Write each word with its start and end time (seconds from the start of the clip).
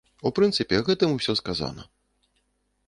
У 0.27 0.29
прынцыпе, 0.37 0.79
гэтым 0.87 1.09
усё 1.19 1.37
сказана. 1.43 1.81